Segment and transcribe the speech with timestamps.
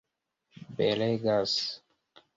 [0.77, 1.55] belegas